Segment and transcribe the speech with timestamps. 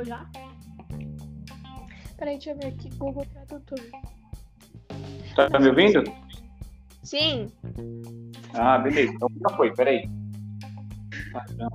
[0.00, 0.26] entrou já?
[2.16, 2.90] Peraí, deixa eu ver aqui.
[2.96, 3.78] Google Tradutor.
[5.34, 6.02] Tá me ouvindo?
[7.02, 7.50] Sim.
[8.54, 9.12] Ah, beleza.
[9.12, 10.08] Então já foi, peraí.
[11.32, 11.70] Padrão,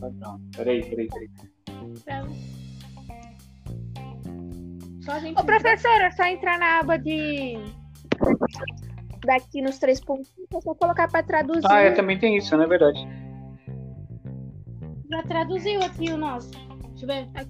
[0.00, 0.40] padrão.
[0.56, 1.30] Peraí, peraí, peraí.
[5.00, 5.40] Só a gente.
[5.40, 7.54] Ô, professor, é só entrar na aba de.
[9.24, 10.32] Daqui nos três pontos.
[10.52, 11.66] É só colocar pra traduzir.
[11.68, 13.00] Ah, é, também tem isso, não é verdade?
[15.10, 16.50] Já traduziu aqui o nosso.
[17.02, 17.48] Deixa eu ver.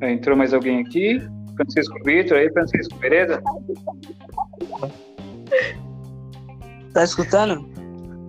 [0.00, 1.20] É, entrou mais alguém aqui.
[1.56, 3.42] Francisco Vitor aí, Francisco, beleza?
[6.94, 7.68] Tá escutando?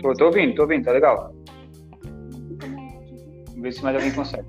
[0.02, 1.34] Tô, tô ouvindo, tô ouvindo, tá legal.
[3.48, 4.48] Vamos ver se mais alguém consegue.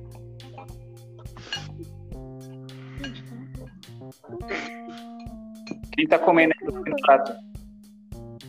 [5.92, 7.32] Quem tá comendo aí no prato?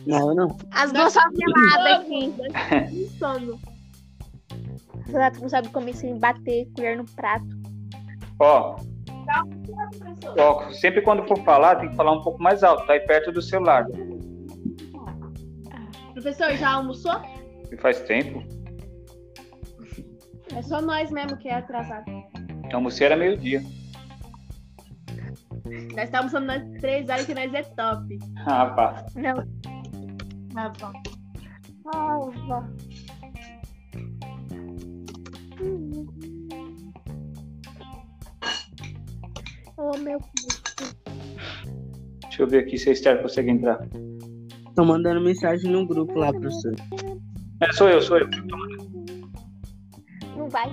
[0.06, 0.56] Não, eu não.
[0.72, 2.34] As duas são geladas aqui.
[3.04, 3.60] Insano.
[5.06, 7.46] Renato não sabe comer sem bater colher no prato.
[8.38, 8.76] Ó,
[10.38, 13.30] ó, sempre quando for falar, tem que falar um pouco mais alto, tá aí perto
[13.32, 13.86] do celular.
[16.12, 17.20] Professor, já almoçou?
[17.80, 18.42] Faz tempo.
[20.54, 22.04] É só nós mesmo que é atrasado.
[22.72, 23.62] Almocei era meio-dia.
[25.94, 28.18] Nós tá almoçando nós três horas que nós é top.
[28.46, 29.06] Ah, pá.
[29.14, 29.34] Não.
[30.52, 30.92] Tá bom.
[31.94, 32.64] Ah, vó.
[39.76, 40.18] Oh, meu.
[42.22, 43.78] Deixa eu ver aqui se a Esther consegue entrar.
[44.74, 46.74] Tô mandando mensagem no grupo lá, professor.
[47.60, 48.28] É, sou eu, sou eu.
[50.36, 50.68] Não vai.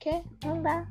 [0.00, 0.22] Quê?
[0.44, 0.86] Não dá.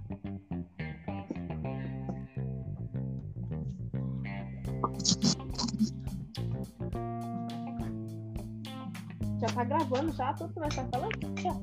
[9.58, 11.18] Tá gravando já tudo que nós tá falando?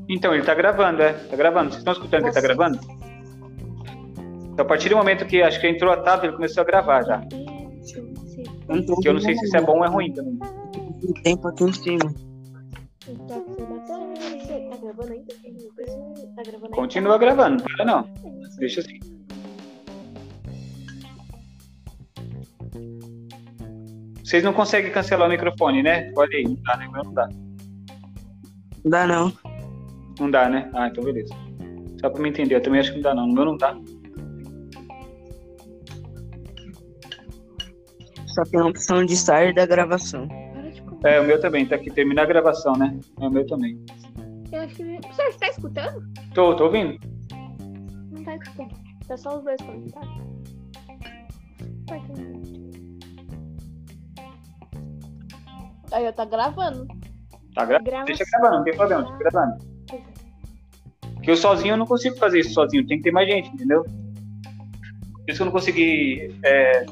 [0.08, 1.12] Então, ele tá gravando, é.
[1.12, 1.70] Tá gravando.
[1.70, 2.78] Vocês estão escutando que ele tá Você- gravando?
[4.52, 7.02] Então, a partir do momento que acho que entrou a tab, ele começou a gravar
[7.04, 7.22] já.
[8.68, 10.38] Eu não, tô Que eu não sei se isso é bom ou é ruim também.
[11.22, 12.14] tempo aqui em cima.
[16.74, 18.08] Continua gravando, não para não.
[18.58, 18.98] Deixa assim.
[24.22, 26.10] Vocês não conseguem cancelar o microfone, né?
[26.16, 26.88] Olha aí, não dá, né?
[26.92, 27.28] Não dá.
[28.84, 29.32] Não dá não.
[30.20, 30.70] Não dá, né?
[30.74, 31.34] Ah, então beleza.
[32.00, 33.24] Só pra me entender, eu também acho que não dá, não.
[33.24, 33.74] O meu não dá.
[38.26, 40.28] Só tem a opção de sair da gravação.
[40.28, 41.00] Para de comer.
[41.04, 42.98] É, o meu também, tá aqui, terminar a gravação, né?
[43.20, 43.82] É o meu também.
[44.52, 45.00] Eu acho que.
[45.00, 46.04] Professor, você tá escutando?
[46.34, 46.98] Tô, tô ouvindo?
[48.12, 48.74] Não tá escutando.
[49.08, 50.00] Tá só os dois tá.
[55.92, 56.86] Aí, eu tá gravando.
[57.54, 57.90] Tá gravando?
[57.90, 59.64] Grava Deixa gravando, não tem problema, deixa gravando.
[61.14, 63.84] Porque eu sozinho eu não consigo fazer isso sozinho, tem que ter mais gente, entendeu?
[63.84, 66.84] Por isso que eu não consegui é,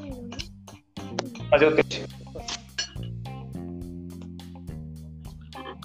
[1.49, 2.05] fazer o teste.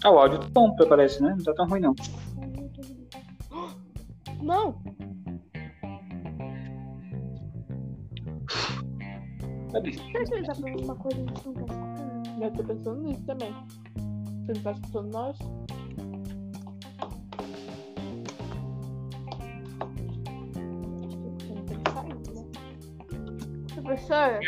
[0.05, 1.35] Ah, o áudio tá bom, parece, né?
[1.37, 1.95] Não tá tão ruim, não.
[4.41, 4.81] Não!
[9.73, 9.93] Cadê?
[9.93, 12.43] Será que ele tá falando uma coisa que não tá escutando?
[12.43, 13.55] Eu tô pensando nisso também.
[14.49, 15.39] Não tá escutando nós?
[23.75, 24.41] Professor?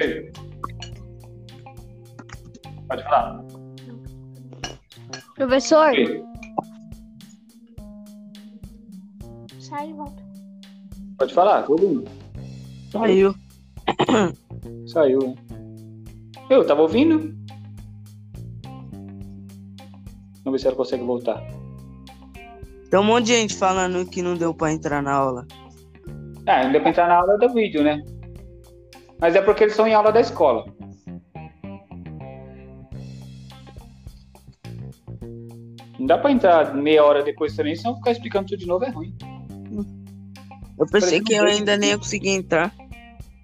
[2.89, 3.45] Pode falar.
[5.37, 6.25] Professor, aí?
[9.61, 10.23] sai e volta.
[11.19, 12.05] Pode falar, tô ouvindo.
[12.91, 13.35] Saiu.
[14.87, 15.37] Saiu?
[16.49, 17.40] Eu tava ouvindo.
[20.51, 21.41] Vamos ver se ela consegue voltar.
[22.91, 25.47] Tem um monte de gente falando que não deu pra entrar na aula.
[26.45, 28.03] Ah, não deu pra entrar na aula do vídeo, né?
[29.21, 30.65] Mas é porque eles estão em aula da escola.
[35.97, 38.91] Não dá pra entrar meia hora depois também, senão ficar explicando tudo de novo é
[38.91, 39.15] ruim.
[40.77, 42.75] Eu pensei que eu ainda nem ia conseguir entrar.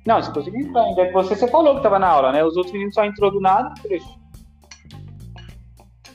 [0.04, 1.12] Não, você conseguiu entrar ainda.
[1.12, 2.42] Você, você falou que tava na aula, né?
[2.42, 4.25] Os outros meninos só entrou do nada, Grace.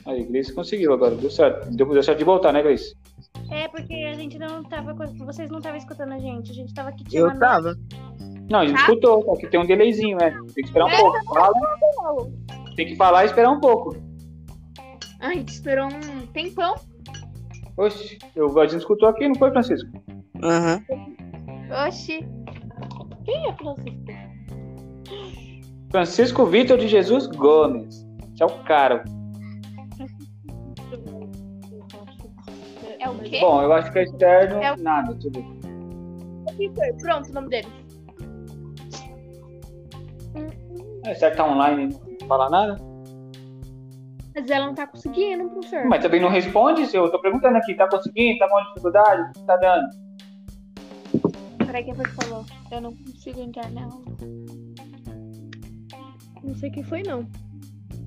[0.06, 1.70] Aí, Grace conseguiu agora, deu certo.
[1.70, 2.94] Deu, deu certo de voltar, né, Grace?
[3.50, 4.94] É, porque a gente não tava.
[4.94, 6.50] Vocês não estavam escutando a gente.
[6.50, 7.38] A gente tava aqui Eu tirando.
[7.38, 7.76] tava.
[8.50, 8.82] Não, a gente Tá.
[8.82, 10.30] escutou, só que tem um delayzinho, né?
[10.30, 11.34] Tem que esperar um É, pouco.
[11.34, 11.52] Fala,
[12.76, 13.96] tem que falar e esperar um pouco.
[15.20, 16.74] A gente esperou um tempão.
[17.76, 19.88] Oxe, eu, a gente escutou aqui, não foi, Francisco?
[20.42, 20.82] Aham.
[21.86, 22.26] Oxi.
[23.24, 24.12] quem é Francisco?
[25.90, 28.04] Francisco Vitor de Jesus Gomes.
[28.32, 29.04] Esse é o cara.
[33.22, 33.40] Quê?
[33.40, 35.42] Bom, eu acho que é externo, É o- nada, tudo.
[37.00, 37.68] Pronto, o nome dele.
[41.04, 41.88] É, certo, tá online,
[42.20, 42.80] não fala nada.
[44.34, 45.84] Mas ela não tá conseguindo, professor.
[45.86, 49.32] Mas também não responde, se eu tô perguntando aqui, tá conseguindo, tá com dificuldade, o
[49.32, 49.88] que tá dando?
[51.66, 52.44] Peraí, quem foi que falou?
[52.70, 54.02] Eu não consigo entrar na aula.
[56.42, 57.20] Não sei quem foi, não.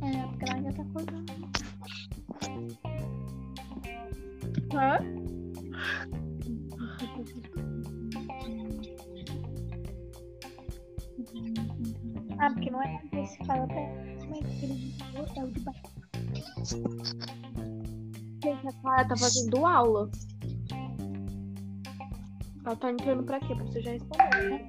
[0.02, 1.26] É, porque ela ainda tá acordando.
[4.76, 5.00] Hã?
[12.38, 13.82] Ah, porque não é esse que fala pra.
[14.30, 15.82] Mas ele falou, é o de baixo.
[18.44, 20.12] Gente, a Clara tá fazendo aula.
[22.66, 23.56] Ela tá entrando pra quê?
[23.56, 24.68] Pra você já responder, né?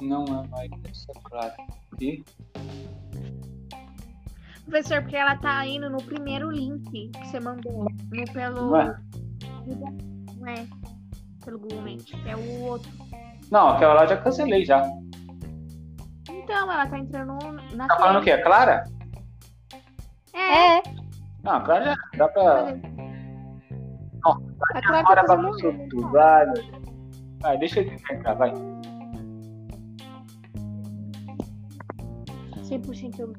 [0.00, 1.56] Não é mais essa clara.
[2.00, 2.22] E
[4.68, 7.86] Professor, porque ela tá indo no primeiro link que você mandou.
[8.12, 8.70] No pelo.
[8.70, 8.98] Não é?
[10.36, 10.66] Não é.
[11.42, 12.12] Pelo Google Meet.
[12.26, 12.90] É o outro.
[13.50, 14.82] Não, aquela lá eu já cancelei já.
[16.28, 17.38] Então, ela tá entrando
[17.74, 18.32] na Tá falando o quê?
[18.32, 18.84] A Clara?
[20.34, 20.82] É.
[21.42, 22.76] Não, a Clara já dá pra.
[24.74, 25.56] A Clara tá fazendo
[25.88, 26.46] tudo, vai.
[27.40, 28.52] Vai, deixa ele entrar, vai.
[32.68, 33.32] 100% eu.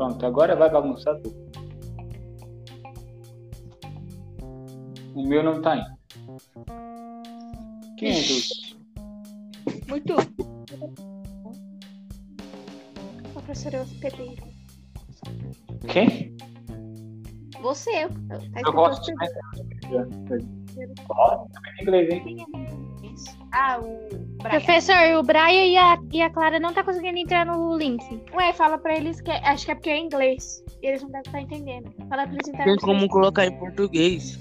[0.00, 1.36] Pronto, agora vai bagunçar tudo.
[5.14, 5.94] O meu não tá indo.
[7.98, 9.86] Quem é do...
[9.90, 10.14] Muito.
[13.26, 14.42] O professor é hospedeiro.
[15.86, 16.34] Quem?
[17.60, 18.08] Você.
[18.08, 19.12] Tá Eu gosto de.
[21.10, 22.89] Ó, também em inglês, hein?
[23.52, 24.08] Ah, o
[24.42, 24.50] Brian.
[24.50, 28.02] Professor, o Brian e a, e a Clara não tá conseguindo entrar no link.
[28.34, 29.30] Ué, fala pra eles que.
[29.30, 30.64] Acho que é porque é inglês.
[30.82, 31.92] E eles não devem estar entendendo.
[32.08, 34.38] Fala pra eles entrarem Tem como colocar em português.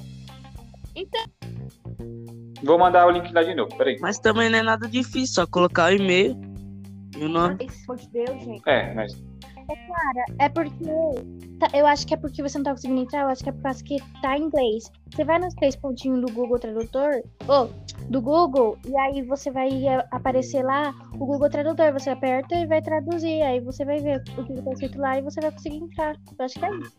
[2.63, 3.97] Vou mandar o link lá de novo, peraí.
[3.99, 6.39] Mas também não é nada difícil, só colocar o e-mail
[7.17, 7.57] e o nome.
[7.57, 8.61] Pelo amor de Deus, gente.
[8.67, 9.28] É, mas
[10.39, 10.85] É porque.
[11.59, 13.51] tá- eu acho que é porque você não tá conseguindo entrar, eu acho que é
[13.51, 14.91] por causa que tá em inglês.
[15.11, 17.69] Você vai nos três pontinhos do Google Tradutor, ou
[18.09, 21.93] do Google, e aí você vai eh, aparecer lá o Google Tradutor.
[21.93, 23.41] Você aperta e vai traduzir.
[23.43, 26.15] Aí você vai ver o que tá escrito lá e você vai conseguir entrar.
[26.37, 26.93] Eu acho que é isso.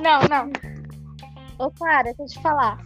[0.00, 0.50] Não, não.
[1.58, 2.78] Ô, cara, deixa eu te falar.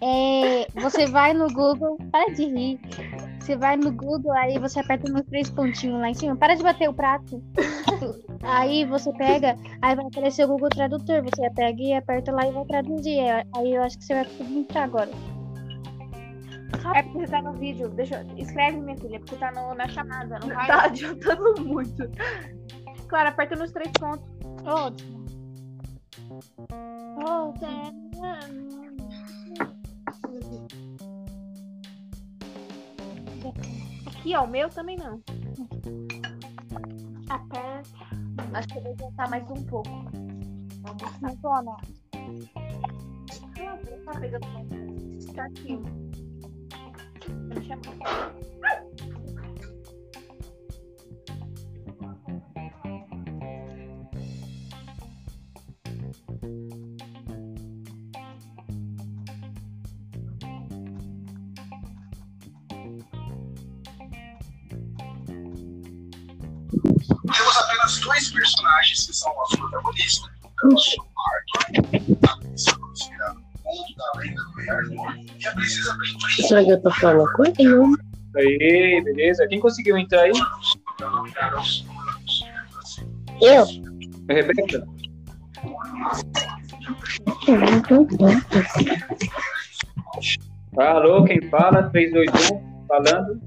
[0.00, 2.80] É, você vai no Google, para de rir.
[3.48, 6.36] Você vai no Google, aí você aperta nos três pontinhos lá em cima.
[6.36, 7.42] Para de bater o prato.
[8.44, 11.22] aí você pega, aí vai aparecer o Google Tradutor.
[11.22, 13.20] Você pega e aperta lá e vai traduzir.
[13.56, 15.08] Aí eu acho que você vai conseguir entrar agora.
[16.94, 17.88] É porque você tá no vídeo.
[17.88, 18.36] Deixa eu...
[18.36, 20.38] Escreve, minha filha, porque tá no, na chamada.
[20.40, 20.66] Não vai.
[20.66, 22.06] Tá adiantando muito.
[23.08, 24.28] Claro, aperta nos três pontos.
[24.66, 25.24] Ótimo.
[27.26, 27.54] Oh,
[34.18, 35.22] Aqui, ó, o meu também não.
[37.28, 37.88] Aperta.
[38.52, 39.88] Acho que eu vou adiantar mais um pouco.
[40.82, 41.34] Vamos lá.
[41.40, 41.76] Zona.
[44.04, 44.46] Tá pegando.
[45.34, 45.78] Tá aqui.
[47.54, 47.80] Deixa eu
[66.80, 70.30] Temos apenas dois personagens que são nossos protagonistas.
[70.64, 70.96] Nosso
[71.30, 76.46] Arthur, a missão considerada o mundo da lenda do Rei Arthur, que é precisa cumprir
[76.48, 77.54] Será que eu tô falando coisa?
[77.60, 77.94] Não.
[78.36, 79.46] aí, beleza.
[79.46, 80.32] Quem conseguiu entrar aí?
[80.96, 82.46] para dominar aos humanos.
[83.40, 83.66] Eu?
[84.28, 84.86] Rebeca?
[90.76, 91.88] Alô, quem fala?
[91.90, 93.40] 3, 2, 1, falando.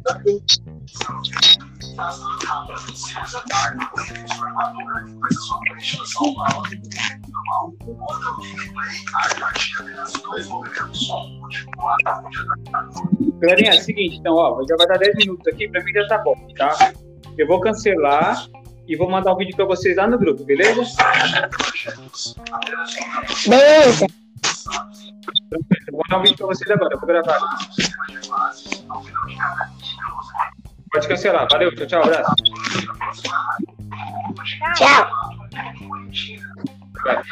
[13.40, 16.08] Galerinha, é o seguinte, então, ó, já vai dar 10 minutos aqui, pra mim já
[16.08, 16.94] tá bom, tá?
[17.38, 18.48] Eu vou cancelar
[18.88, 20.82] e vou mandar o vídeo pra vocês lá no grupo, beleza?
[23.48, 24.08] Beleza.
[25.92, 27.40] Vou mandar um vídeo pra vocês agora, eu vou gravar.
[31.02, 32.36] Pode cancelar, valeu, tchau, tchau, abraço.
[34.76, 35.10] Tchau.
[37.04, 37.24] Vai.